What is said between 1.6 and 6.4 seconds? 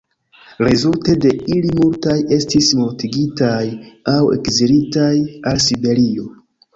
multaj estis mortigitaj aŭ ekzilitaj al Siberio.